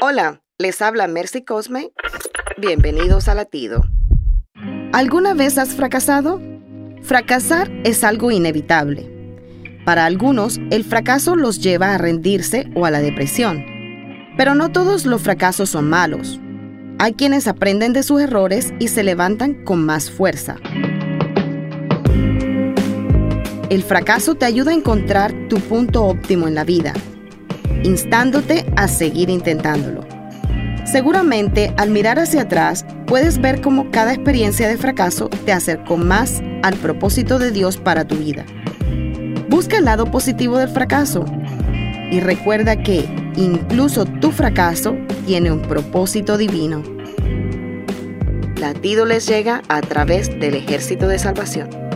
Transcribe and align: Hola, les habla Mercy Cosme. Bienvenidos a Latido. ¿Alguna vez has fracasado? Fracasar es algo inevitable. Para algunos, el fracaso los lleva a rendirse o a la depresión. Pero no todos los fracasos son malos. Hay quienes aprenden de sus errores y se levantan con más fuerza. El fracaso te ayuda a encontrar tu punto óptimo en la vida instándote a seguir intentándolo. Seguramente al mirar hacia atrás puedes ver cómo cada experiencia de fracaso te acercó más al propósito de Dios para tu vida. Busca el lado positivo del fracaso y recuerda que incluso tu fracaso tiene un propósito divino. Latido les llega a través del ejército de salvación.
Hola, 0.00 0.42
les 0.58 0.80
habla 0.80 1.08
Mercy 1.08 1.42
Cosme. 1.42 1.90
Bienvenidos 2.56 3.26
a 3.26 3.34
Latido. 3.34 3.82
¿Alguna 4.92 5.34
vez 5.34 5.58
has 5.58 5.70
fracasado? 5.70 6.40
Fracasar 7.02 7.68
es 7.82 8.04
algo 8.04 8.30
inevitable. 8.30 9.10
Para 9.84 10.04
algunos, 10.04 10.60
el 10.70 10.84
fracaso 10.84 11.34
los 11.34 11.60
lleva 11.60 11.94
a 11.94 11.98
rendirse 11.98 12.70
o 12.76 12.86
a 12.86 12.92
la 12.92 13.00
depresión. 13.00 13.64
Pero 14.36 14.54
no 14.54 14.70
todos 14.70 15.04
los 15.04 15.20
fracasos 15.20 15.70
son 15.70 15.90
malos. 15.90 16.38
Hay 17.00 17.14
quienes 17.14 17.48
aprenden 17.48 17.92
de 17.92 18.04
sus 18.04 18.20
errores 18.20 18.72
y 18.78 18.86
se 18.86 19.02
levantan 19.02 19.64
con 19.64 19.84
más 19.84 20.12
fuerza. 20.12 20.58
El 23.68 23.82
fracaso 23.82 24.36
te 24.36 24.44
ayuda 24.46 24.70
a 24.70 24.74
encontrar 24.74 25.34
tu 25.48 25.58
punto 25.58 26.04
óptimo 26.04 26.46
en 26.46 26.54
la 26.54 26.62
vida 26.62 26.94
instándote 27.82 28.66
a 28.76 28.88
seguir 28.88 29.30
intentándolo. 29.30 30.06
Seguramente 30.84 31.74
al 31.76 31.90
mirar 31.90 32.18
hacia 32.18 32.42
atrás 32.42 32.86
puedes 33.06 33.40
ver 33.40 33.60
cómo 33.60 33.90
cada 33.90 34.14
experiencia 34.14 34.68
de 34.68 34.78
fracaso 34.78 35.28
te 35.28 35.52
acercó 35.52 35.98
más 35.98 36.42
al 36.62 36.74
propósito 36.76 37.38
de 37.38 37.50
Dios 37.50 37.76
para 37.76 38.06
tu 38.06 38.16
vida. 38.16 38.46
Busca 39.48 39.78
el 39.78 39.84
lado 39.84 40.10
positivo 40.10 40.56
del 40.56 40.70
fracaso 40.70 41.24
y 42.10 42.20
recuerda 42.20 42.82
que 42.82 43.04
incluso 43.36 44.06
tu 44.06 44.32
fracaso 44.32 44.96
tiene 45.26 45.52
un 45.52 45.60
propósito 45.62 46.38
divino. 46.38 46.82
Latido 48.58 49.04
les 49.04 49.26
llega 49.26 49.62
a 49.68 49.80
través 49.82 50.28
del 50.40 50.54
ejército 50.54 51.06
de 51.06 51.18
salvación. 51.18 51.87